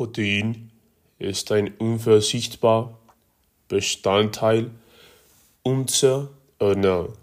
[0.00, 0.70] Protein
[1.18, 2.98] ist ein unverzichtbarer
[3.68, 4.70] Bestandteil
[5.62, 7.18] unserer Ernährung,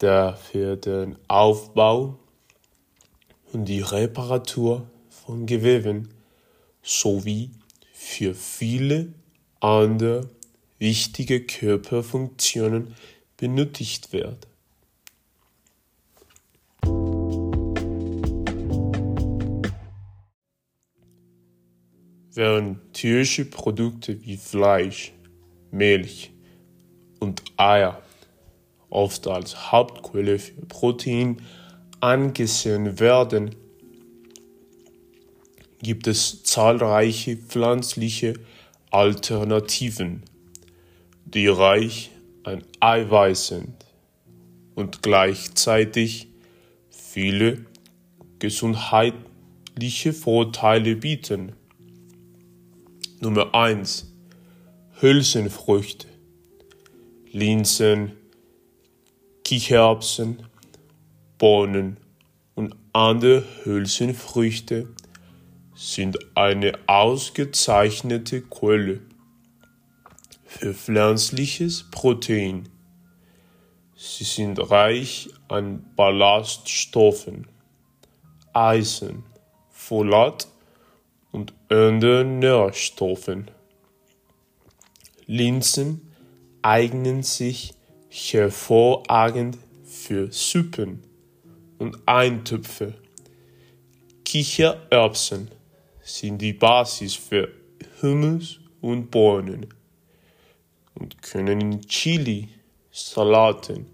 [0.00, 2.18] der für den Aufbau
[3.52, 6.08] und die Reparatur von Geweben
[6.82, 7.52] sowie
[7.92, 9.12] für viele
[9.60, 10.28] andere
[10.80, 12.96] wichtige Körperfunktionen
[13.36, 14.47] benötigt wird.
[22.38, 25.12] Während tierische Produkte wie Fleisch,
[25.72, 26.30] Milch
[27.18, 28.00] und Eier
[28.90, 31.42] oft als Hauptquelle für Protein
[31.98, 33.56] angesehen werden,
[35.82, 38.34] gibt es zahlreiche pflanzliche
[38.92, 40.22] Alternativen,
[41.24, 42.12] die reich
[42.44, 43.84] an Eiweiß sind
[44.76, 46.28] und gleichzeitig
[46.88, 47.64] viele
[48.38, 51.54] gesundheitliche Vorteile bieten.
[53.20, 54.14] Nummer 1.
[55.00, 56.06] Hülsenfrüchte.
[57.32, 58.12] Linsen,
[59.42, 60.46] Kichererbsen,
[61.36, 61.96] Bohnen
[62.54, 64.94] und andere Hülsenfrüchte
[65.74, 69.00] sind eine ausgezeichnete Quelle
[70.44, 72.68] für pflanzliches Protein.
[73.96, 77.48] Sie sind reich an Ballaststoffen,
[78.52, 79.24] Eisen,
[79.70, 80.46] Folat
[81.32, 83.50] und anderen Nährstoffen.
[85.26, 86.12] Linsen
[86.62, 87.74] eignen sich
[88.08, 91.02] hervorragend für Suppen
[91.78, 92.94] und Eintöpfe.
[94.24, 95.50] Kichererbsen
[96.02, 97.48] sind die Basis für
[98.02, 99.66] Hummus und Bohnen
[100.94, 102.48] und können in Chili,
[102.90, 103.86] Salaten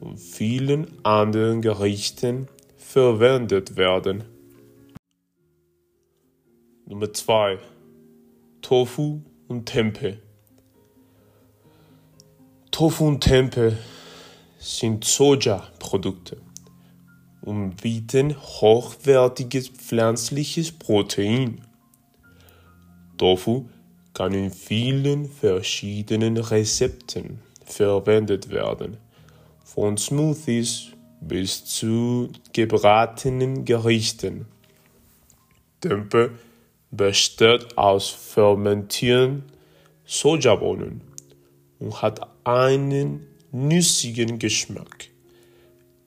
[0.00, 4.24] und vielen anderen Gerichten verwendet werden.
[6.88, 7.58] Nummer 2.
[8.62, 10.18] Tofu und Tempeh.
[12.70, 13.72] Tofu und Tempeh
[14.60, 16.36] sind Soja-Produkte
[17.42, 21.66] und bieten hochwertiges pflanzliches Protein.
[23.18, 23.68] Tofu
[24.14, 28.98] kann in vielen verschiedenen Rezepten verwendet werden,
[29.64, 34.46] von Smoothies bis zu gebratenen Gerichten.
[35.80, 36.30] Tempeh
[36.96, 39.44] besteht aus fermentierten
[40.04, 41.02] Sojabohnen
[41.78, 45.08] und hat einen nüssigen Geschmack,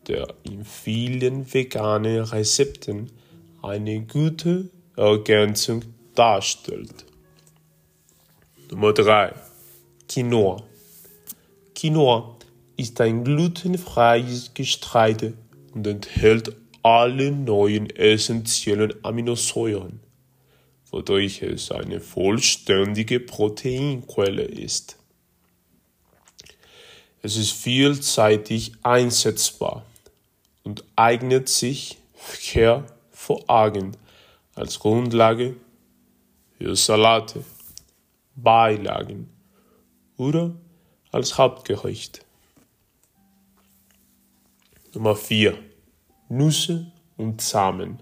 [0.08, 3.12] der in vielen veganen Rezepten
[3.62, 5.84] eine gute Ergänzung
[6.16, 7.06] darstellt.
[8.72, 9.34] Nummer 3.
[10.08, 10.64] Quinoa.
[11.76, 12.38] Quinoa
[12.78, 15.34] ist ein glutenfreies Getreide
[15.74, 20.00] und enthält alle neuen essentiellen Aminosäuren
[20.92, 24.98] wodurch es eine vollständige Proteinquelle ist.
[27.22, 29.86] Es ist vielseitig einsetzbar
[30.64, 31.98] und eignet sich
[32.52, 33.98] hervorragend
[34.56, 35.56] als Grundlage
[36.58, 37.44] für Salate,
[38.36, 39.30] Beilagen
[40.18, 40.56] oder
[41.12, 42.26] als Hauptgericht.
[44.94, 45.58] Nummer 4.
[46.30, 48.02] Nüsse und Samen.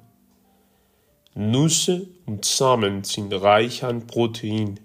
[1.39, 4.79] Nüsse und Samen sind reich an Protein,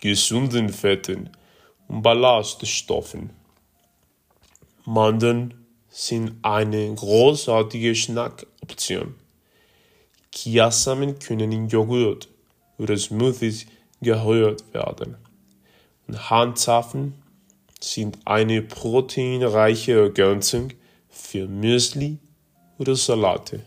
[0.00, 1.28] gesunden Fetten
[1.88, 3.28] und Ballaststoffen.
[4.86, 5.52] Mandeln
[5.90, 9.14] sind eine großartige Snackoption.
[10.32, 12.28] Chiasamen können in Joghurt
[12.78, 13.66] oder Smoothies
[14.00, 15.18] gerührt werden.
[16.08, 17.12] Und Handzapfen
[17.78, 20.72] sind eine proteinreiche Ergänzung
[21.10, 22.16] für Müsli
[22.78, 23.66] oder Salate.